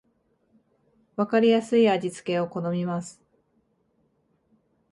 [1.15, 3.21] わかりやすい味付けを好みます